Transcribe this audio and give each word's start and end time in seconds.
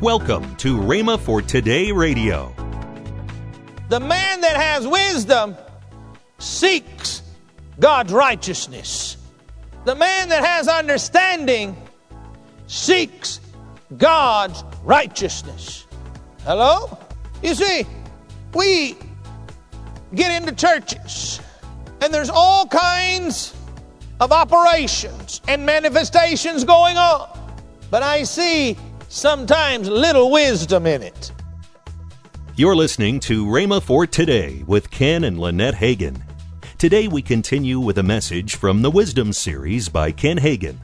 Welcome 0.00 0.56
to 0.56 0.78
Rhema 0.78 1.20
for 1.20 1.42
Today 1.42 1.92
Radio. 1.92 2.54
The 3.90 4.00
man 4.00 4.40
that 4.40 4.56
has 4.56 4.88
wisdom 4.88 5.54
seeks 6.38 7.20
God's 7.78 8.10
righteousness. 8.10 9.18
The 9.84 9.94
man 9.94 10.30
that 10.30 10.42
has 10.42 10.68
understanding 10.68 11.76
seeks 12.66 13.40
God's 13.98 14.64
righteousness. 14.84 15.86
Hello? 16.44 16.96
You 17.42 17.54
see, 17.54 17.84
we 18.54 18.96
get 20.14 20.30
into 20.40 20.54
churches 20.54 21.42
and 22.00 22.14
there's 22.14 22.30
all 22.30 22.66
kinds 22.66 23.54
of 24.18 24.32
operations 24.32 25.42
and 25.46 25.66
manifestations 25.66 26.64
going 26.64 26.96
on. 26.96 27.28
But 27.90 28.02
I 28.02 28.22
see 28.22 28.78
sometimes 29.10 29.88
little 29.88 30.30
wisdom 30.30 30.86
in 30.86 31.02
it. 31.02 31.32
You're 32.54 32.76
listening 32.76 33.18
to 33.20 33.44
Rhema 33.44 33.82
for 33.82 34.06
Today 34.06 34.62
with 34.68 34.90
Ken 34.92 35.24
and 35.24 35.38
Lynette 35.38 35.74
Hagin. 35.74 36.22
Today 36.78 37.08
we 37.08 37.20
continue 37.20 37.80
with 37.80 37.98
a 37.98 38.04
message 38.04 38.54
from 38.54 38.82
the 38.82 38.90
Wisdom 38.90 39.32
series 39.32 39.88
by 39.88 40.12
Ken 40.12 40.38
Hagin. 40.38 40.76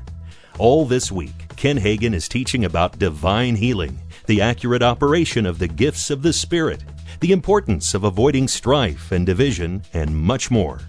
All 0.59 0.87
this 0.87 1.13
week, 1.13 1.55
Ken 1.55 1.79
Hagin 1.79 2.15
is 2.15 2.29
teaching 2.29 2.65
about 2.65 2.99
divine 2.99 3.55
healing, 3.55 4.01
the 4.27 4.41
accurate 4.41 4.83
operation 4.83 5.47
of 5.47 5.61
the 5.61 5.69
gifts 5.69 6.11
of 6.11 6.23
the 6.23 6.33
Spirit, 6.33 6.83
the 7.21 7.31
importance 7.31 7.95
of 7.95 8.03
avoiding 8.03 8.49
strife 8.49 9.13
and 9.13 9.25
division, 9.25 9.85
and 9.95 10.17
much 10.17 10.51
more. 10.51 10.81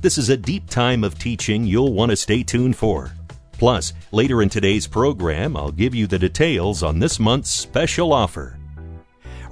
This 0.00 0.16
is 0.16 0.30
a 0.30 0.38
deep 0.38 0.70
time 0.70 1.04
of 1.04 1.18
teaching 1.18 1.66
you'll 1.66 1.92
want 1.92 2.10
to 2.10 2.16
stay 2.16 2.42
tuned 2.42 2.76
for. 2.76 3.12
Plus, 3.62 3.92
later 4.10 4.42
in 4.42 4.48
today's 4.48 4.88
program, 4.88 5.56
I'll 5.56 5.70
give 5.70 5.94
you 5.94 6.08
the 6.08 6.18
details 6.18 6.82
on 6.82 6.98
this 6.98 7.20
month's 7.20 7.48
special 7.48 8.12
offer. 8.12 8.58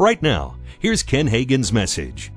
Right 0.01 0.21
now, 0.21 0.57
here's 0.81 1.05
Ken 1.05 1.29
Hagin's 1.29 1.73
message. 1.73 2.33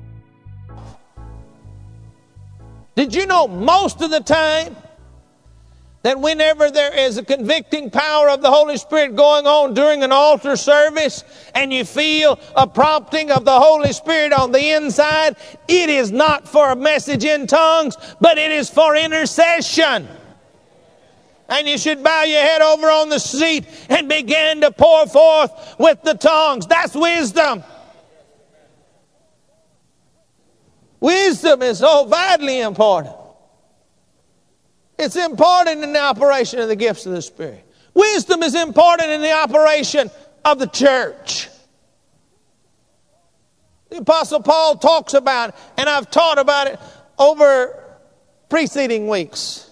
Did 2.94 3.16
you 3.16 3.26
know 3.26 3.48
most 3.48 4.04
of 4.04 4.12
the 4.12 4.20
time 4.20 4.76
that 6.04 6.20
whenever 6.20 6.70
there 6.70 6.96
is 6.96 7.18
a 7.18 7.26
convicting 7.26 7.90
power 7.90 8.30
of 8.30 8.44
the 8.44 8.52
Holy 8.52 8.78
Spirit 8.78 9.16
going 9.16 9.48
on 9.48 9.74
during 9.74 10.04
an 10.04 10.12
altar 10.12 10.56
service 10.56 11.24
and 11.56 11.74
you 11.74 11.86
feel 11.86 12.40
a 12.56 12.68
prompting 12.68 13.32
of 13.32 13.46
the 13.46 13.60
Holy 13.60 13.94
Spirit 13.94 14.32
on 14.32 14.52
the 14.52 14.76
inside, 14.76 15.38
it 15.68 15.90
is 15.90 16.12
not 16.12 16.48
for 16.48 16.70
a 16.70 16.76
message 16.76 17.26
in 17.26 17.48
tongues, 17.48 17.98
but 18.22 18.38
it 18.38 18.52
is 18.52 18.70
for 18.70 18.96
intercession. 18.96 20.08
And 21.50 21.68
you 21.68 21.78
should 21.78 22.04
bow 22.04 22.24
your 22.24 22.42
head 22.42 22.62
over 22.62 22.88
on 22.88 23.10
the 23.10 23.20
seat 23.20 23.66
and 23.90 24.08
begin 24.08 24.62
to 24.62 24.72
pour 24.72 25.06
forth 25.08 25.76
with 25.78 26.02
the 26.04 26.14
tongues. 26.14 26.66
That's 26.68 26.96
wisdom. 26.96 27.64
Wisdom 31.00 31.62
is 31.62 31.80
so 31.80 32.06
vitally 32.06 32.62
important. 32.62 33.16
It's 34.98 35.18
important 35.18 35.84
in 35.84 35.92
the 35.92 36.00
operation 36.00 36.60
of 36.60 36.70
the 36.70 36.78
gifts 36.78 37.06
of 37.06 37.12
the 37.12 37.22
Spirit. 37.22 37.66
Wisdom 37.94 38.42
is 38.42 38.56
important 38.56 39.10
in 39.10 39.22
the 39.22 39.34
operation 39.34 40.10
of 40.46 40.60
the 40.60 40.68
church. 40.68 41.50
The 43.90 43.98
Apostle 43.98 44.42
Paul 44.42 44.78
talks 44.78 45.14
about 45.14 45.50
it, 45.50 45.56
and 45.78 45.90
I've 45.90 46.10
taught 46.10 46.40
about 46.40 46.68
it 46.68 46.80
over 47.20 47.84
preceding 48.50 49.08
weeks. 49.08 49.70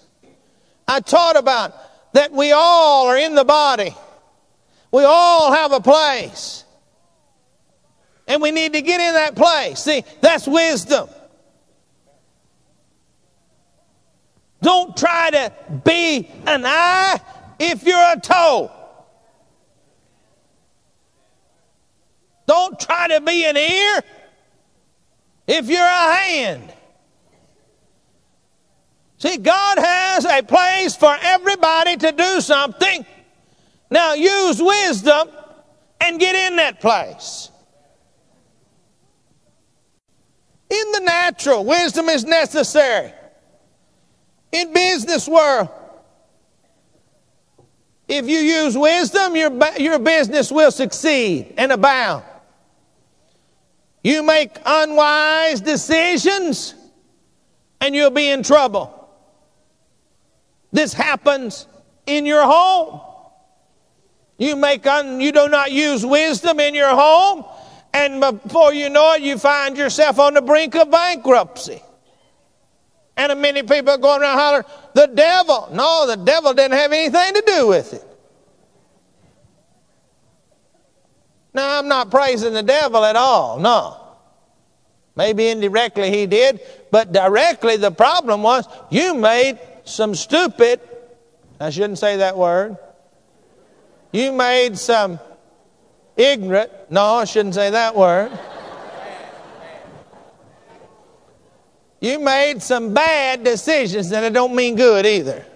I 0.86 1.00
taught 1.00 1.36
about 1.36 1.74
that 2.14 2.32
we 2.32 2.52
all 2.52 3.06
are 3.06 3.16
in 3.16 3.34
the 3.34 3.44
body. 3.44 3.94
We 4.90 5.04
all 5.04 5.52
have 5.52 5.72
a 5.72 5.80
place. 5.80 6.64
And 8.28 8.40
we 8.40 8.50
need 8.50 8.74
to 8.74 8.82
get 8.82 9.00
in 9.00 9.14
that 9.14 9.34
place. 9.34 9.80
See, 9.80 10.04
that's 10.20 10.46
wisdom. 10.46 11.08
Don't 14.60 14.96
try 14.96 15.30
to 15.30 15.52
be 15.84 16.30
an 16.46 16.64
eye 16.64 17.20
if 17.58 17.82
you're 17.82 18.12
a 18.12 18.20
toe. 18.20 18.70
Don't 22.46 22.78
try 22.78 23.08
to 23.08 23.20
be 23.20 23.44
an 23.44 23.56
ear 23.56 24.02
if 25.48 25.68
you're 25.68 25.80
a 25.80 26.14
hand. 26.14 26.72
See, 29.22 29.36
God 29.36 29.78
has 29.78 30.24
a 30.24 30.42
place 30.42 30.96
for 30.96 31.16
everybody 31.22 31.96
to 31.96 32.10
do 32.10 32.40
something. 32.40 33.06
Now 33.88 34.14
use 34.14 34.60
wisdom 34.60 35.28
and 36.00 36.18
get 36.18 36.34
in 36.34 36.56
that 36.56 36.80
place. 36.80 37.48
In 40.68 40.90
the 40.90 41.00
natural, 41.04 41.64
wisdom 41.64 42.08
is 42.08 42.24
necessary 42.24 43.12
in 44.50 44.72
business 44.72 45.28
world. 45.28 45.68
If 48.08 48.28
you 48.28 48.38
use 48.38 48.76
wisdom, 48.76 49.36
your, 49.36 49.52
your 49.78 50.00
business 50.00 50.50
will 50.50 50.72
succeed 50.72 51.54
and 51.58 51.70
abound. 51.70 52.24
You 54.02 54.24
make 54.24 54.58
unwise 54.66 55.60
decisions 55.60 56.74
and 57.80 57.94
you'll 57.94 58.10
be 58.10 58.28
in 58.28 58.42
trouble. 58.42 58.98
This 60.72 60.92
happens 60.94 61.66
in 62.06 62.26
your 62.26 62.44
home. 62.44 63.00
You 64.38 64.56
make 64.56 64.86
un, 64.86 65.20
you 65.20 65.30
do 65.30 65.48
not 65.48 65.70
use 65.70 66.04
wisdom 66.04 66.58
in 66.58 66.74
your 66.74 66.88
home, 66.88 67.44
and 67.92 68.20
before 68.20 68.72
you 68.72 68.88
know 68.88 69.12
it, 69.12 69.22
you 69.22 69.38
find 69.38 69.76
yourself 69.76 70.18
on 70.18 70.34
the 70.34 70.42
brink 70.42 70.74
of 70.74 70.90
bankruptcy. 70.90 71.82
And 73.16 73.40
many 73.40 73.62
people 73.62 73.90
are 73.90 73.98
going 73.98 74.22
around 74.22 74.38
hollering, 74.38 74.64
the 74.94 75.06
devil. 75.06 75.68
No, 75.72 76.06
the 76.06 76.16
devil 76.16 76.54
didn't 76.54 76.76
have 76.76 76.92
anything 76.92 77.34
to 77.34 77.42
do 77.46 77.66
with 77.68 77.92
it. 77.92 78.04
Now, 81.54 81.78
I'm 81.78 81.86
not 81.86 82.10
praising 82.10 82.54
the 82.54 82.62
devil 82.62 83.04
at 83.04 83.14
all, 83.14 83.60
no. 83.60 83.98
Maybe 85.14 85.48
indirectly 85.48 86.10
he 86.10 86.26
did, 86.26 86.60
but 86.90 87.12
directly 87.12 87.76
the 87.76 87.90
problem 87.90 88.42
was 88.42 88.66
you 88.90 89.14
made 89.14 89.58
some 89.84 90.14
stupid, 90.14 90.80
I 91.60 91.70
shouldn't 91.70 91.98
say 91.98 92.18
that 92.18 92.36
word. 92.36 92.76
You 94.12 94.32
made 94.32 94.78
some 94.78 95.18
ignorant, 96.16 96.70
no, 96.90 97.02
I 97.02 97.24
shouldn't 97.24 97.54
say 97.54 97.70
that 97.70 97.94
word. 97.96 98.30
You 102.00 102.18
made 102.18 102.60
some 102.60 102.92
bad 102.92 103.44
decisions, 103.44 104.10
and 104.10 104.24
it 104.24 104.32
don't 104.32 104.54
mean 104.54 104.74
good 104.74 105.06
either. 105.06 105.46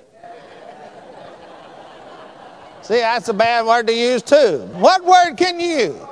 See, 2.82 3.00
that's 3.00 3.28
a 3.28 3.34
bad 3.34 3.66
word 3.66 3.88
to 3.88 3.92
use 3.92 4.22
too. 4.22 4.58
What 4.74 5.04
word 5.04 5.34
can 5.36 5.58
you? 5.58 6.06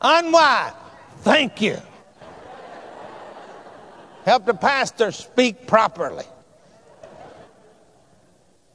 Unwise. 0.00 0.72
Thank 1.18 1.60
you. 1.60 1.76
Help 4.24 4.46
the 4.46 4.54
pastor 4.54 5.12
speak 5.12 5.66
properly. 5.66 6.24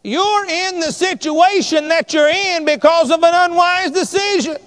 You're 0.03 0.45
in 0.45 0.79
the 0.79 0.91
situation 0.91 1.89
that 1.89 2.13
you're 2.13 2.29
in 2.29 2.65
because 2.65 3.11
of 3.11 3.23
an 3.23 3.51
unwise 3.51 3.91
decision. 3.91 4.57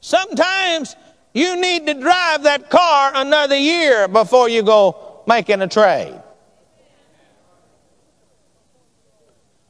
Sometimes 0.00 0.96
you 1.34 1.60
need 1.60 1.86
to 1.86 1.94
drive 1.94 2.44
that 2.44 2.70
car 2.70 3.12
another 3.14 3.56
year 3.56 4.08
before 4.08 4.48
you 4.48 4.62
go 4.62 5.22
making 5.26 5.60
a 5.60 5.68
trade. 5.68 6.18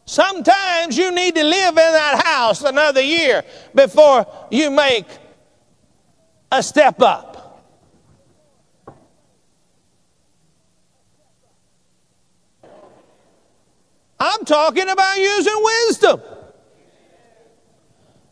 Sometimes 0.04 0.96
you 0.96 1.10
need 1.10 1.34
to 1.34 1.42
live 1.42 1.70
in 1.70 1.74
that 1.74 2.22
house 2.24 2.62
another 2.62 3.02
year 3.02 3.42
before 3.74 4.26
you 4.50 4.70
make 4.70 5.06
a 6.52 6.62
step 6.62 7.02
up. 7.02 7.35
I'm 14.18 14.44
talking 14.44 14.88
about 14.88 15.18
using 15.18 15.62
wisdom. 15.62 16.20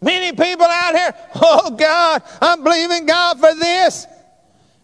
Many 0.00 0.32
people 0.32 0.66
out 0.66 0.94
here, 0.94 1.14
oh 1.36 1.70
God, 1.70 2.22
I'm 2.40 2.62
believing 2.62 3.06
God 3.06 3.40
for 3.40 3.54
this. 3.54 4.06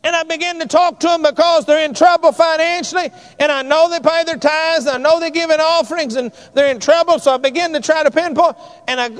And 0.02 0.16
I 0.16 0.22
begin 0.22 0.58
to 0.60 0.66
talk 0.66 0.98
to 1.00 1.06
them 1.08 1.22
because 1.22 1.66
they're 1.66 1.84
in 1.84 1.92
trouble 1.92 2.32
financially, 2.32 3.10
and 3.38 3.52
I 3.52 3.60
know 3.60 3.90
they 3.90 4.00
pay 4.00 4.24
their 4.24 4.38
tithes, 4.38 4.86
and 4.86 4.96
I 4.96 4.98
know 4.98 5.20
they 5.20 5.30
give 5.30 5.50
in 5.50 5.60
offerings, 5.60 6.16
and 6.16 6.32
they're 6.54 6.70
in 6.70 6.80
trouble. 6.80 7.18
So 7.18 7.34
I 7.34 7.36
begin 7.36 7.74
to 7.74 7.80
try 7.80 8.02
to 8.02 8.10
pinpoint, 8.10 8.56
and 8.88 8.98
I 8.98 9.10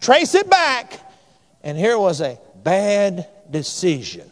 trace 0.00 0.34
it 0.34 0.50
back, 0.50 1.00
and 1.62 1.78
here 1.78 1.96
was 1.98 2.20
a 2.20 2.36
bad 2.64 3.28
decision. 3.48 4.28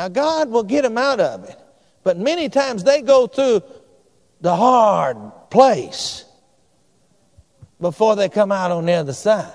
Now 0.00 0.08
God 0.08 0.48
will 0.48 0.62
get 0.62 0.80
them 0.80 0.96
out 0.96 1.20
of 1.20 1.44
it, 1.44 1.58
But 2.04 2.16
many 2.16 2.48
times 2.48 2.82
they 2.84 3.02
go 3.02 3.26
through 3.26 3.62
the 4.40 4.56
hard 4.56 5.18
place 5.50 6.24
before 7.78 8.16
they 8.16 8.30
come 8.30 8.50
out 8.50 8.70
on 8.70 8.86
the 8.86 8.94
other 8.94 9.12
side. 9.12 9.52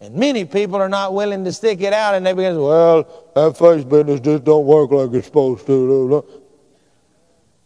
And 0.00 0.16
many 0.16 0.44
people 0.44 0.82
are 0.82 0.88
not 0.88 1.14
willing 1.14 1.44
to 1.44 1.52
stick 1.52 1.80
it 1.80 1.92
out 1.92 2.16
and 2.16 2.26
they 2.26 2.32
begin, 2.32 2.60
well, 2.60 3.30
that 3.36 3.56
faith 3.56 3.88
business 3.88 4.18
just 4.18 4.42
don't 4.42 4.66
work 4.66 4.90
like 4.90 5.12
it's 5.12 5.28
supposed 5.28 5.64
to. 5.66 6.24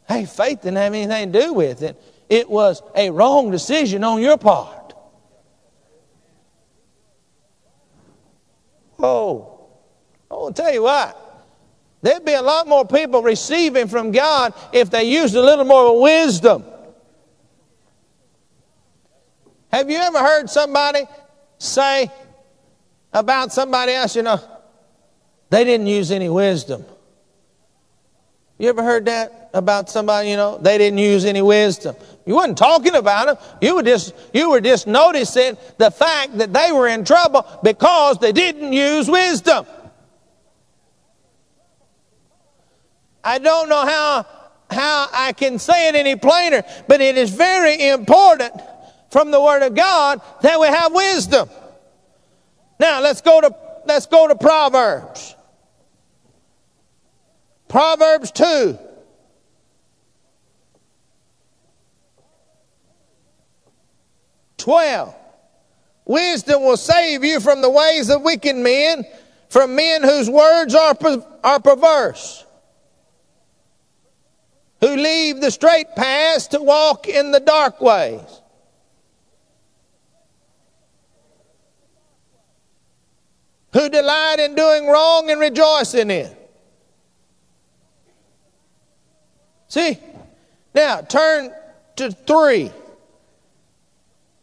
Hey, 0.07 0.27
faith 0.27 0.61
didn't 0.61 0.77
have 0.77 0.93
anything 0.93 1.33
to 1.33 1.41
do 1.41 1.55
with 1.55 1.81
it. 1.81 1.99
It 2.29 2.51
was 2.51 2.83
a 2.95 3.09
wrong 3.09 3.51
decision 3.51 4.05
on 4.05 4.21
your 4.21 4.37
part. 4.37 4.93
Oh, 8.99 9.71
I 10.31 10.35
will 10.35 10.53
tell 10.53 10.71
you 10.71 10.83
what. 10.83 11.22
There'd 12.03 12.25
be 12.25 12.35
a 12.35 12.43
lot 12.43 12.67
more 12.67 12.85
people 12.85 13.23
receiving 13.23 13.87
from 13.87 14.11
God 14.11 14.55
if 14.73 14.91
they 14.91 15.05
used 15.05 15.37
a 15.37 15.41
little 15.41 15.65
more 15.65 16.01
wisdom. 16.01 16.65
Have 19.73 19.89
you 19.89 19.97
ever 19.97 20.19
heard 20.19 20.51
somebody 20.51 21.05
say 21.59 22.11
about 23.13 23.53
somebody 23.53 23.93
else, 23.93 24.17
you 24.17 24.23
know, 24.23 24.41
they 25.49 25.65
didn't 25.65 25.87
use 25.87 26.11
any 26.11 26.29
wisdom? 26.29 26.85
You 28.59 28.69
ever 28.69 28.83
heard 28.83 29.07
that 29.07 29.51
about 29.55 29.89
somebody, 29.89 30.31
you 30.31 30.37
know, 30.37 30.59
they 30.59 30.79
didn't 30.79 30.99
use 30.99 31.25
any 31.25 31.41
wisdom? 31.41 31.97
You 32.27 32.35
wasn't 32.35 32.59
talking 32.59 32.95
about 32.95 33.27
them. 33.27 33.57
You 33.61 33.77
were 33.77 33.83
just 33.83 34.15
you 34.33 34.51
were 34.51 34.61
just 34.61 34.87
noticing 34.87 35.57
the 35.79 35.91
fact 35.91 36.39
that 36.39 36.53
they 36.53 36.71
were 36.73 36.89
in 36.89 37.05
trouble 37.05 37.47
because 37.63 38.19
they 38.19 38.33
didn't 38.33 38.73
use 38.73 39.09
wisdom. 39.09 39.67
I 43.25 43.39
don't 43.39 43.69
know 43.69 43.87
how 43.87 44.27
how 44.71 45.09
I 45.13 45.33
can 45.33 45.59
say 45.59 45.89
it 45.89 45.95
any 45.95 46.17
plainer, 46.17 46.65
but 46.89 47.01
it 47.01 47.19
is 47.19 47.31
very 47.31 47.89
important 47.89 48.53
from 49.11 49.31
the 49.31 49.41
Word 49.41 49.63
of 49.63 49.75
God 49.75 50.21
that 50.41 50.59
we 50.59 50.67
have 50.67 50.93
wisdom. 50.93 51.49
Now 52.81 53.01
let's 53.01 53.21
go 53.21 53.41
to 53.41 53.55
let's 53.87 54.07
go 54.07 54.29
to 54.29 54.35
Proverbs. 54.35 55.37
Proverbs 57.69 58.31
2. 58.33 58.79
Twelve. 64.59 65.15
Wisdom 66.05 66.63
will 66.63 66.77
save 66.77 67.25
you 67.25 67.41
from 67.41 67.63
the 67.63 67.71
ways 67.71 68.11
of 68.11 68.23
wicked 68.23 68.57
men, 68.57 69.05
from 69.49 69.75
men 69.75 70.03
whose 70.03 70.29
words 70.29 70.75
are, 70.75 70.97
are 71.45 71.61
perverse, 71.61 72.45
who 74.83 74.97
leave 74.97 75.41
the 75.41 75.51
straight 75.51 75.95
paths 75.97 76.49
to 76.49 76.61
walk 76.61 77.09
in 77.09 77.31
the 77.31 77.41
dark 77.41 77.81
ways. 77.81 78.43
who 83.73 83.89
delight 83.89 84.39
in 84.39 84.55
doing 84.55 84.87
wrong 84.87 85.31
and 85.31 85.41
rejoice 85.41 85.95
in 85.95 86.11
it. 86.11 86.37
See? 89.69 89.99
Now, 90.75 91.01
turn 91.01 91.53
to 91.97 92.11
3. 92.11 92.71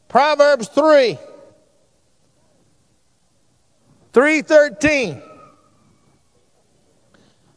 Proverbs 0.08 0.68
3. 0.70 1.20
313. 4.14 5.22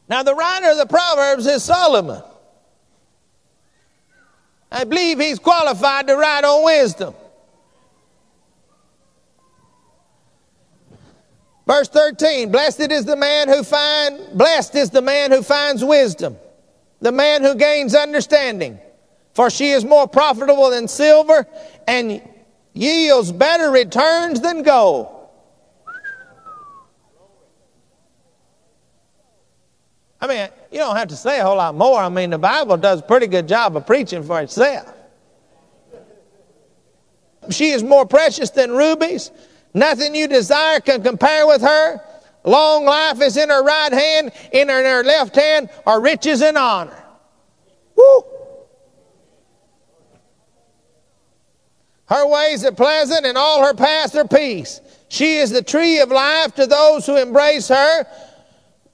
Now, 0.08 0.22
the 0.22 0.34
writer 0.34 0.70
of 0.70 0.76
the 0.76 0.86
Proverbs 0.86 1.46
is 1.46 1.64
Solomon. 1.64 2.22
I 4.72 4.84
believe 4.84 5.20
he's 5.20 5.38
qualified 5.38 6.06
to 6.06 6.16
write 6.16 6.44
on 6.44 6.64
wisdom. 6.64 7.14
Verse 11.66 11.88
13, 11.88 12.50
blessed 12.50 12.90
is 12.90 13.04
the 13.04 13.14
man 13.14 13.48
who 13.48 13.62
find, 13.62 14.18
blessed 14.36 14.74
is 14.74 14.90
the 14.90 15.02
man 15.02 15.30
who 15.30 15.42
finds 15.42 15.84
wisdom, 15.84 16.36
the 17.00 17.12
man 17.12 17.42
who 17.42 17.54
gains 17.54 17.94
understanding. 17.94 18.78
For 19.34 19.50
she 19.50 19.70
is 19.70 19.84
more 19.84 20.08
profitable 20.08 20.70
than 20.70 20.88
silver 20.88 21.46
and 21.86 22.22
yields 22.72 23.30
better 23.30 23.70
returns 23.70 24.40
than 24.40 24.62
gold. 24.62 25.11
I 30.22 30.26
mean, 30.26 30.48
you 30.70 30.78
don't 30.78 30.96
have 30.96 31.08
to 31.08 31.16
say 31.16 31.40
a 31.40 31.44
whole 31.44 31.56
lot 31.56 31.74
more. 31.74 31.98
I 31.98 32.08
mean, 32.08 32.30
the 32.30 32.38
Bible 32.38 32.78
does 32.78 33.00
a 33.00 33.02
pretty 33.02 33.26
good 33.26 33.46
job 33.46 33.76
of 33.76 33.86
preaching 33.86 34.22
for 34.22 34.40
itself. 34.40 34.90
She 37.50 37.70
is 37.70 37.82
more 37.82 38.06
precious 38.06 38.48
than 38.48 38.70
rubies 38.70 39.30
Nothing 39.74 40.14
you 40.14 40.28
desire 40.28 40.80
can 40.80 41.02
compare 41.02 41.46
with 41.46 41.62
her. 41.62 42.00
Long 42.44 42.84
life 42.84 43.22
is 43.22 43.36
in 43.36 43.48
her 43.48 43.62
right 43.62 43.92
hand, 43.92 44.32
in 44.52 44.68
her, 44.68 44.80
in 44.80 44.84
her 44.84 45.04
left 45.04 45.36
hand 45.36 45.70
are 45.86 46.00
riches 46.00 46.42
and 46.42 46.58
honor. 46.58 47.02
Woo! 47.94 48.24
Her 52.06 52.26
ways 52.26 52.64
are 52.64 52.72
pleasant, 52.72 53.24
and 53.24 53.38
all 53.38 53.64
her 53.64 53.74
paths 53.74 54.14
are 54.16 54.26
peace. 54.26 54.80
She 55.08 55.36
is 55.36 55.50
the 55.50 55.62
tree 55.62 56.00
of 56.00 56.10
life 56.10 56.54
to 56.56 56.66
those 56.66 57.06
who 57.06 57.16
embrace 57.16 57.68
her. 57.68 58.06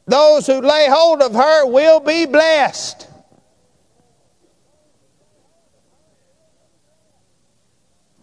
Those 0.08 0.46
who 0.46 0.62
lay 0.62 0.88
hold 0.88 1.20
of 1.20 1.34
her 1.34 1.66
will 1.66 2.00
be 2.00 2.24
blessed. 2.24 3.06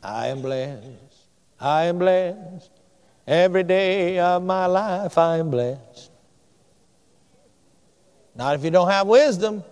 I 0.02 0.28
am 0.28 0.42
blessed. 0.42 0.88
I 1.60 1.84
am 1.84 2.00
blessed. 2.00 2.72
Every 3.28 3.64
day 3.64 4.18
of 4.18 4.44
my 4.44 4.66
life 4.66 5.16
I 5.20 5.38
am 5.38 5.52
blessed. 5.52 6.10
Not 8.36 8.56
if 8.56 8.64
you 8.64 8.72
don't 8.72 8.90
have 8.90 9.06
wisdom. 9.06 9.64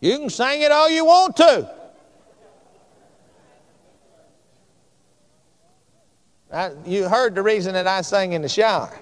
You 0.00 0.18
can 0.18 0.30
sing 0.30 0.62
it 0.62 0.72
all 0.72 0.88
you 0.88 1.04
want 1.04 1.36
to. 1.36 1.77
I, 6.52 6.72
you 6.86 7.08
heard 7.08 7.34
the 7.34 7.42
reason 7.42 7.74
that 7.74 7.86
I 7.86 8.00
sang 8.00 8.32
in 8.32 8.42
the 8.42 8.48
shower. 8.48 8.96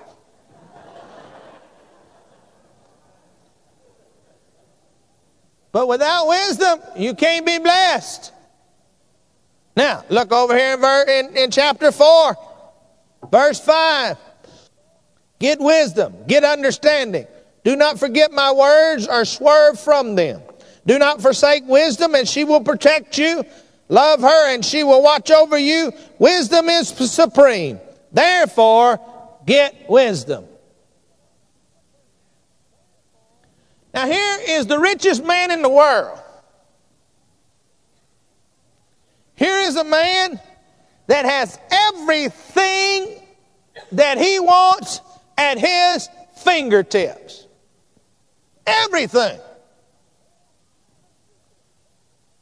But 5.73 5.89
without 5.89 6.27
wisdom, 6.27 6.81
you 6.97 7.15
can't 7.15 7.45
be 7.45 7.59
blessed. 7.59 8.33
Now, 9.77 10.05
look 10.09 10.33
over 10.33 10.57
here 10.57 10.75
in, 10.75 11.09
in, 11.09 11.37
in 11.37 11.51
chapter 11.51 11.93
4, 11.93 12.35
verse 13.31 13.61
5. 13.61 14.17
Get 15.39 15.61
wisdom, 15.61 16.15
get 16.27 16.45
understanding. 16.45 17.27
Do 17.63 17.77
not 17.77 17.99
forget 17.99 18.33
my 18.33 18.53
words 18.53 19.07
or 19.07 19.25
swerve 19.25 19.79
from 19.79 20.15
them. 20.15 20.41
Do 20.87 20.99
not 20.99 21.21
forsake 21.21 21.65
wisdom, 21.67 22.15
and 22.15 22.27
she 22.27 22.45
will 22.45 22.63
protect 22.63 23.19
you. 23.19 23.45
Love 23.89 24.21
her, 24.21 24.55
and 24.55 24.65
she 24.65 24.83
will 24.83 25.03
watch 25.03 25.31
over 25.31 25.57
you. 25.57 25.93
Wisdom 26.19 26.69
is 26.69 26.89
supreme. 26.89 27.81
Therefore, 28.13 29.01
get 29.45 29.89
wisdom. 29.89 30.47
Now, 33.95 34.07
here 34.07 34.39
is 34.49 34.67
the 34.67 34.79
richest 34.79 35.25
man 35.25 35.51
in 35.51 35.63
the 35.63 35.69
world. 35.69 36.19
Here 39.37 39.59
is 39.61 39.77
a 39.77 39.85
man 39.85 40.41
that 41.07 41.25
has 41.25 41.59
everything 41.71 43.21
that 43.93 44.19
he 44.19 44.41
wants 44.41 45.01
at 45.39 45.59
his 45.59 46.09
fingertips. 46.39 47.47
Everything. 48.67 49.39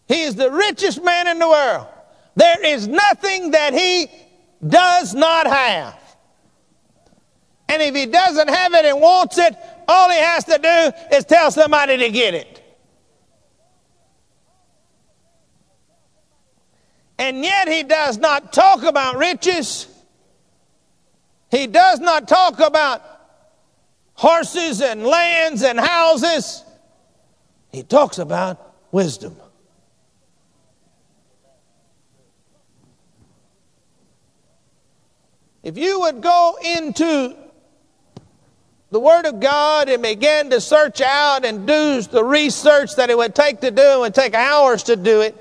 He 0.07 0.23
is 0.23 0.35
the 0.35 0.51
richest 0.51 1.03
man 1.03 1.29
in 1.29 1.39
the 1.39 1.49
world. 1.49 1.87
There 2.37 2.65
is 2.65 2.89
nothing 2.89 3.53
that 3.53 3.73
he 3.75 4.09
does 4.67 5.15
not 5.15 5.47
have. 5.47 5.99
And 7.69 7.81
if 7.81 7.95
he 7.95 8.07
doesn't 8.07 8.49
have 8.49 8.75
it 8.75 8.85
and 8.85 9.01
wants 9.01 9.39
it, 9.39 9.57
all 9.89 10.11
he 10.11 10.19
has 10.19 10.45
to 10.45 10.59
do 10.59 11.17
is 11.17 11.25
tell 11.25 11.51
somebody 11.51 11.97
to 11.99 12.11
get 12.11 12.35
it. 12.35 12.61
And 17.19 17.43
yet 17.43 17.69
he 17.69 17.83
does 17.85 18.19
not 18.19 18.53
talk 18.53 18.83
about 18.83 19.17
riches. 19.17 19.87
He 21.51 21.67
does 21.67 22.01
not 22.01 22.29
talk 22.29 22.61
about 22.61 23.03
horses 24.15 24.83
and 24.83 25.05
lands 25.05 25.63
and 25.63 25.79
houses. 25.79 26.65
He 27.73 27.83
talks 27.83 28.19
about 28.19 28.75
wisdom. 28.93 29.37
If 35.65 35.79
you 35.79 36.01
would 36.01 36.21
go 36.21 36.59
into 36.63 37.35
the 38.91 39.01
Word 39.01 39.25
of 39.25 39.41
God 39.41 39.89
and 39.89 40.03
begin 40.03 40.51
to 40.51 40.61
search 40.61 41.01
out 41.01 41.47
and 41.47 41.67
do 41.67 42.03
the 42.03 42.23
research 42.23 42.97
that 42.97 43.09
it 43.09 43.17
would 43.17 43.35
take 43.35 43.61
to 43.63 43.71
do, 43.71 43.83
it 43.83 43.99
would 43.99 44.15
take 44.15 44.35
hours 44.35 44.83
to 44.85 44.97
do 44.97 45.23
it. 45.23 45.35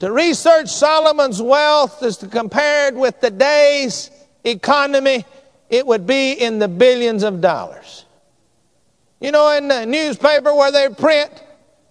To 0.00 0.10
research 0.10 0.68
Solomon's 0.68 1.40
wealth 1.40 2.02
is 2.02 2.16
compared 2.16 2.96
with 2.96 3.20
today's 3.20 4.10
economy, 4.42 5.24
it 5.70 5.86
would 5.86 6.04
be 6.04 6.32
in 6.32 6.58
the 6.58 6.66
billions 6.66 7.22
of 7.22 7.40
dollars. 7.40 8.04
You 9.20 9.30
know, 9.30 9.56
in 9.56 9.68
the 9.68 9.86
newspaper 9.86 10.52
where 10.52 10.72
they 10.72 10.88
print 10.88 11.30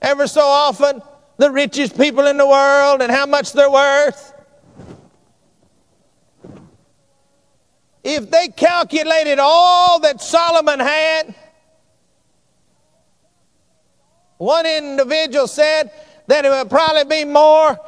ever 0.01 0.27
so 0.27 0.41
often 0.41 1.01
the 1.37 1.49
richest 1.49 1.97
people 1.97 2.27
in 2.27 2.35
the 2.35 2.45
world 2.45 3.01
and 3.01 3.09
how 3.09 3.25
much 3.25 3.53
they're 3.53 3.71
worth. 3.71 4.33
If 8.13 8.29
they 8.29 8.47
calculated 8.49 9.39
all 9.39 9.99
that 9.99 10.21
Solomon 10.21 10.79
had, 10.79 11.35
one 14.37 14.65
individual 14.65 15.47
said 15.47 15.91
that 16.27 16.45
it 16.45 16.49
would 16.49 16.69
probably 16.69 17.03
be 17.03 17.25
more 17.25 17.79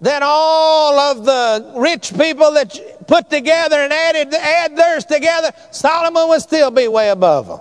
than 0.00 0.22
all 0.22 0.98
of 0.98 1.24
the 1.24 1.72
rich 1.76 2.12
people 2.16 2.52
that 2.52 3.06
put 3.06 3.30
together 3.30 3.76
and 3.76 3.92
added 3.92 4.34
add 4.34 4.76
theirs 4.76 5.04
together. 5.06 5.50
Solomon 5.70 6.28
would 6.28 6.42
still 6.42 6.70
be 6.70 6.88
way 6.88 7.08
above 7.08 7.46
them. 7.46 7.60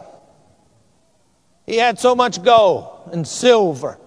He 1.65 1.77
had 1.77 1.99
so 1.99 2.15
much 2.15 2.43
gold 2.43 3.11
and 3.13 3.25
silver 3.25 3.97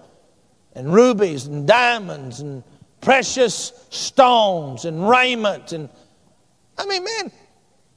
and 0.73 0.93
rubies 0.93 1.47
and 1.47 1.67
diamonds 1.67 2.39
and 2.39 2.63
precious 3.01 3.71
stones 3.89 4.85
and 4.85 5.09
raiment 5.09 5.71
and 5.71 5.89
I 6.77 6.85
mean, 6.85 7.03
man, 7.03 7.31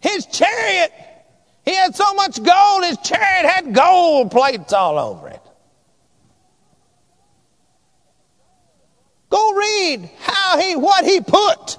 his 0.01 0.27
chariot, 0.27 0.93
he 1.65 1.75
had 1.75 1.95
so 1.95 2.15
much 2.15 2.43
gold, 2.43 2.85
his 2.85 2.99
chariot 2.99 3.49
had 3.49 3.75
gold 3.75 4.31
plates 4.31 4.73
all 4.73 4.99
over 4.99 5.29
it. 5.29 5.41
Go 9.29 9.55
read 9.55 10.11
how 10.21 10.59
he, 10.59 10.75
what 10.75 11.05
he 11.05 11.21
put 11.21 11.79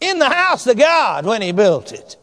in 0.00 0.18
the 0.18 0.28
house 0.28 0.66
of 0.66 0.78
God 0.78 1.26
when 1.26 1.42
he 1.42 1.52
built 1.52 1.92
it. 1.92 2.16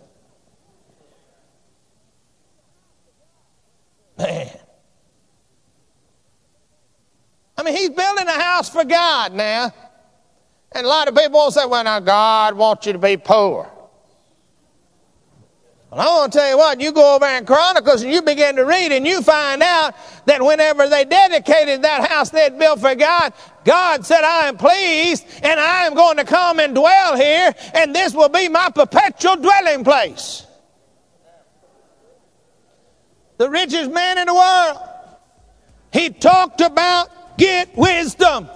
Man. 4.18 4.50
I 7.58 7.64
mean, 7.64 7.76
he's 7.76 7.90
building 7.90 8.28
a 8.28 8.40
house 8.40 8.70
for 8.70 8.86
God 8.86 9.34
now. 9.34 9.74
And 10.72 10.86
a 10.86 10.90
lot 10.90 11.08
of 11.08 11.16
people 11.16 11.40
will 11.40 11.52
say, 11.52 11.66
well, 11.66 11.84
now 11.84 12.00
God 12.00 12.56
wants 12.56 12.86
you 12.86 12.94
to 12.94 13.00
be 13.00 13.18
poor. 13.18 13.72
Well, 15.90 16.02
I 16.02 16.06
want 16.06 16.34
to 16.34 16.40
tell 16.40 16.50
you 16.50 16.58
what, 16.58 16.82
you 16.82 16.92
go 16.92 17.16
over 17.16 17.26
in 17.26 17.46
Chronicles 17.46 18.04
and 18.04 18.12
you 18.12 18.22
begin 18.22 18.58
to 18.58 18.66
read 18.66 18.92
and 18.92 19.08
you 19.08 19.22
find 19.22 19.64
out 19.64 19.96
that 20.26 20.44
whenever 20.44 20.90
they 20.90 21.06
dedicated 21.06 21.84
that 21.84 22.10
house 22.10 22.30
they 22.30 22.50
built 22.50 22.82
for 22.82 22.94
God, 22.94 23.32
God 23.64 24.06
said, 24.06 24.22
I 24.22 24.48
am 24.48 24.58
pleased 24.58 25.26
and 25.44 25.60
I 25.60 25.86
am 25.86 25.94
going 25.94 26.18
to 26.18 26.26
come 26.26 26.60
and 26.60 26.76
dwell 26.76 27.16
here 27.16 27.56
and 27.74 27.96
this 27.96 28.14
will 28.14 28.28
be 28.28 28.50
my 28.50 28.70
perpetual 28.70 29.38
dwelling 29.38 29.86
place. 29.86 30.46
The 33.38 33.50
richest 33.50 33.90
man 33.90 34.18
in 34.18 34.26
the 34.26 34.34
world, 34.34 34.78
he 35.94 36.10
talked 36.10 36.60
about 36.60 37.38
get 37.38 37.76
wisdom. 37.78 38.50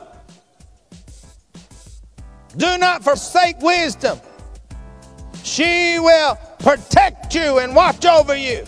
Do 2.58 2.78
not 2.78 3.06
forsake 3.06 3.62
wisdom. 3.62 4.20
She 5.44 5.98
will 5.98 6.38
protect 6.62 7.34
you 7.36 7.60
and 7.60 7.76
watch 7.76 8.06
over 8.06 8.36
you. 8.36 8.66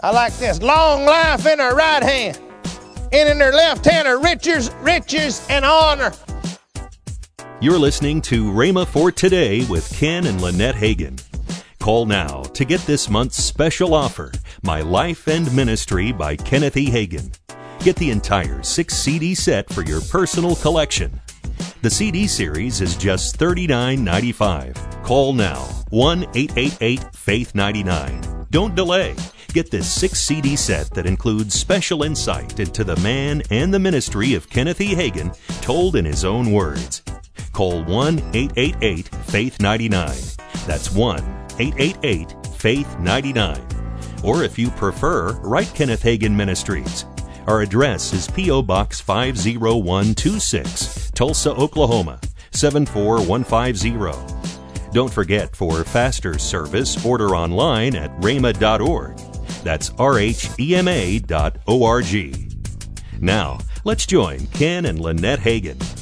I 0.00 0.12
like 0.12 0.32
this. 0.34 0.62
Long 0.62 1.04
life 1.04 1.46
in 1.46 1.58
her 1.58 1.74
right 1.74 2.02
hand, 2.02 2.38
and 3.12 3.28
in 3.28 3.40
her 3.40 3.52
left 3.52 3.84
hand 3.84 4.06
are 4.06 4.20
riches, 4.20 4.70
riches 4.80 5.44
and 5.50 5.64
honor. 5.64 6.12
You're 7.60 7.78
listening 7.78 8.22
to 8.22 8.52
Rhema 8.52 8.86
for 8.86 9.10
Today 9.10 9.64
with 9.66 9.92
Ken 9.92 10.26
and 10.26 10.40
Lynette 10.40 10.76
Hagin. 10.76 11.20
Call 11.80 12.06
now 12.06 12.42
to 12.42 12.64
get 12.64 12.80
this 12.82 13.08
month's 13.08 13.42
special 13.42 13.94
offer, 13.94 14.30
My 14.62 14.80
Life 14.82 15.26
and 15.26 15.52
Ministry 15.54 16.12
by 16.12 16.36
Kenneth 16.36 16.76
E. 16.76 16.88
Hagin. 16.88 17.32
Get 17.80 17.96
the 17.96 18.10
entire 18.10 18.62
six 18.62 18.94
CD 18.94 19.34
set 19.34 19.72
for 19.72 19.82
your 19.82 20.00
personal 20.02 20.54
collection. 20.56 21.20
The 21.80 21.90
CD 21.90 22.26
series 22.26 22.80
is 22.80 22.96
just 22.96 23.38
$39.95. 23.38 25.04
Call 25.04 25.32
now 25.32 25.62
1 25.90 26.24
888 26.34 27.14
Faith 27.14 27.54
99. 27.54 28.46
Don't 28.50 28.74
delay. 28.74 29.14
Get 29.52 29.70
this 29.70 29.88
six 29.88 30.20
CD 30.20 30.56
set 30.56 30.90
that 30.90 31.06
includes 31.06 31.54
special 31.54 32.02
insight 32.02 32.58
into 32.58 32.82
the 32.82 32.96
man 32.96 33.44
and 33.50 33.72
the 33.72 33.78
ministry 33.78 34.34
of 34.34 34.50
Kenneth 34.50 34.80
E. 34.80 34.92
Hagin 34.92 35.32
told 35.60 35.94
in 35.94 36.04
his 36.04 36.24
own 36.24 36.50
words. 36.50 37.04
Call 37.52 37.84
1 37.84 38.18
888 38.34 39.08
Faith 39.26 39.60
99. 39.60 40.16
That's 40.66 40.90
1 40.90 41.20
888 41.60 42.34
Faith 42.56 42.98
99. 42.98 43.64
Or 44.24 44.42
if 44.42 44.58
you 44.58 44.70
prefer, 44.70 45.30
write 45.42 45.72
Kenneth 45.74 46.02
Hagin 46.02 46.34
Ministries. 46.34 47.04
Our 47.46 47.60
address 47.62 48.12
is 48.12 48.26
P.O. 48.28 48.62
Box 48.62 49.00
50126, 49.00 51.07
Tulsa, 51.18 51.52
Oklahoma 51.56 52.20
74150. 52.52 54.92
Don't 54.92 55.12
forget 55.12 55.56
for 55.56 55.82
faster 55.82 56.38
service, 56.38 57.04
order 57.04 57.34
online 57.34 57.96
at 57.96 58.12
rhema.org. 58.20 59.18
That's 59.64 59.90
R-H-E-M-A 59.98 61.18
dot 61.18 61.58
O-R-G. 61.66 62.50
Now, 63.18 63.58
let's 63.82 64.06
join 64.06 64.46
Ken 64.46 64.86
and 64.86 65.00
Lynette 65.00 65.40
Hagin. 65.40 65.97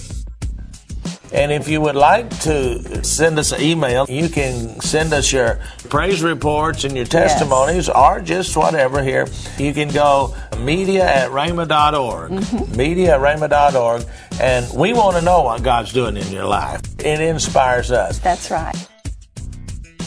And 1.37 1.53
if 1.53 1.69
you 1.69 1.83
would 1.83 1.97
like 1.97 2.31
to 2.41 3.05
send 3.05 3.39
us 3.39 3.53
an 3.53 3.61
email, 3.61 4.07
you 4.09 4.31
can 4.31 4.81
send 4.81 5.13
us 5.13 5.31
your 5.31 5.61
praise 5.91 6.23
reports 6.23 6.85
and 6.85 6.97
your 6.97 7.05
testimonies 7.05 7.89
yes. 7.89 7.97
or 7.97 8.21
just 8.23 8.57
whatever 8.57 9.03
here. 9.03 9.29
You 9.59 9.75
can 9.75 9.91
go 9.91 10.35
media 10.59 11.05
at 11.05 11.31
rhema.org. 11.31 12.31
Mm-hmm. 12.31 12.77
Media 12.77 13.17
at 13.17 13.21
rhema.org. 13.21 14.07
And 14.41 14.67
we 14.75 14.95
want 14.95 15.17
to 15.17 15.23
know 15.23 15.43
what 15.43 15.63
God's 15.63 15.93
doing 15.93 16.17
in 16.17 16.33
your 16.33 16.47
life. 16.47 16.81
It 17.01 17.21
inspires 17.21 17.91
us. 17.91 18.19
That's 18.19 18.51
right. 18.51 18.75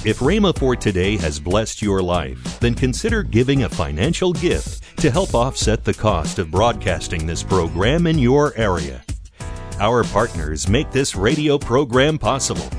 If 0.04 0.20
Rhema 0.20 0.58
for 0.58 0.76
Today 0.76 1.18
has 1.18 1.40
blessed 1.40 1.82
your 1.82 2.02
life, 2.02 2.60
then 2.60 2.74
consider 2.74 3.22
giving 3.22 3.64
a 3.64 3.70
financial 3.70 4.34
gift 4.34 4.98
to 5.02 5.12
help 5.12 5.36
offset 5.36 5.86
the 5.86 5.94
cost 5.94 6.40
of 6.40 6.50
broadcasting 6.50 7.28
this 7.28 7.44
program 7.44 8.08
in 8.08 8.18
your 8.18 8.58
area. 8.58 9.04
Our 9.82 10.04
partners 10.04 10.68
make 10.68 10.92
this 10.92 11.16
radio 11.16 11.58
program 11.58 12.18
possible. 12.18 12.70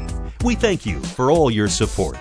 We 0.45 0.54
thank 0.54 0.85
you 0.85 1.00
for 1.00 1.30
all 1.30 1.50
your 1.50 1.69
support. 1.69 2.19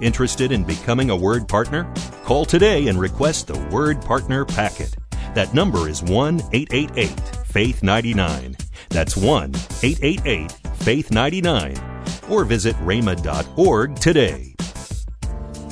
Interested 0.00 0.52
in 0.52 0.62
becoming 0.62 1.10
a 1.10 1.16
Word 1.16 1.48
Partner? 1.48 1.92
Call 2.22 2.44
today 2.44 2.86
and 2.86 3.00
request 3.00 3.48
the 3.48 3.58
Word 3.72 4.00
Partner 4.00 4.44
Packet. 4.44 4.94
That 5.34 5.52
number 5.52 5.88
is 5.88 6.00
1 6.04 6.42
888 6.52 7.10
Faith 7.46 7.82
99. 7.82 8.56
That's 8.88 9.16
1 9.16 9.52
888 9.82 10.52
Faith 10.76 11.10
99. 11.10 11.76
Or 12.30 12.44
visit 12.44 12.76
rhema.org 12.76 13.96
today. 13.96 14.54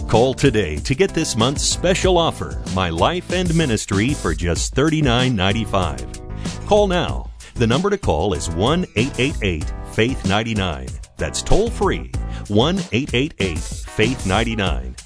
Call 0.08 0.34
today 0.34 0.76
to 0.78 0.96
get 0.96 1.14
this 1.14 1.36
month's 1.36 1.62
special 1.62 2.18
offer, 2.18 2.60
My 2.74 2.90
Life 2.90 3.30
and 3.32 3.54
Ministry, 3.54 4.14
for 4.14 4.34
just 4.34 4.74
$39.95. 4.74 6.66
Call 6.66 6.88
now 6.88 7.31
the 7.54 7.66
number 7.66 7.90
to 7.90 7.98
call 7.98 8.34
is 8.34 8.50
1 8.50 8.86
888 8.96 9.72
Faith 9.92 10.26
99. 10.26 10.88
That's 11.16 11.42
toll 11.42 11.70
free 11.70 12.10
1 12.48 12.78
888 12.92 13.58
Faith 13.58 14.26
99. 14.26 14.96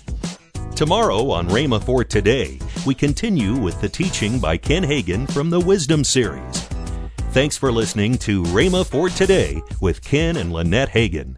Tomorrow 0.74 1.30
on 1.30 1.48
Rhema 1.48 1.82
for 1.82 2.04
Today, 2.04 2.58
we 2.84 2.94
continue 2.94 3.56
with 3.56 3.80
the 3.80 3.88
teaching 3.88 4.38
by 4.38 4.56
Ken 4.56 4.82
Hagin 4.82 5.30
from 5.32 5.50
the 5.50 5.60
Wisdom 5.60 6.04
Series. 6.04 6.68
Thanks 7.32 7.56
for 7.56 7.72
listening 7.72 8.18
to 8.18 8.42
Rhema 8.44 8.86
for 8.86 9.08
Today 9.08 9.62
with 9.80 10.02
Ken 10.02 10.36
and 10.36 10.52
Lynette 10.52 10.90
Hagin. 10.90 11.36